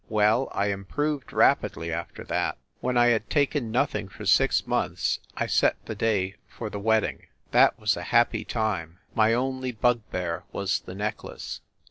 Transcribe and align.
Well, 0.09 0.49
I 0.51 0.71
improved 0.71 1.31
rapidly 1.31 1.91
after 1.93 2.23
that. 2.23 2.57
When 2.79 2.97
I 2.97 3.09
had 3.09 3.29
taken 3.29 3.69
nothing 3.69 4.07
for 4.09 4.25
six 4.25 4.65
months 4.65 5.19
I 5.37 5.45
set 5.45 5.75
the 5.85 5.93
day 5.93 6.37
tor 6.57 6.71
the 6.71 6.79
wedding. 6.79 7.27
That 7.51 7.77
was 7.79 7.95
a 7.95 8.01
happy 8.09 8.43
time.... 8.43 8.97
My 9.13 9.35
only 9.35 9.71
bugbear 9.71 10.43
was 10.51 10.79
the 10.79 10.95
necklace. 10.95 11.61